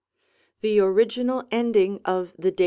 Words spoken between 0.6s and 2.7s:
The original ending of the Dat.